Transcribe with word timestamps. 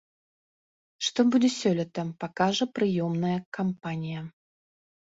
Што 1.09 1.25
будзе 1.35 1.51
сёлета, 1.61 2.01
пакажа 2.25 2.65
прыёмная 2.81 3.39
кампанія. 3.61 4.21